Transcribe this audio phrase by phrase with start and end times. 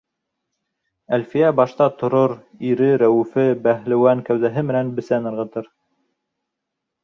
[1.17, 2.33] Әлфиә башта торор,
[2.71, 5.73] ире, Рәүефе, бәһлеүән кәүҙәһе менән бесән ырғытыр.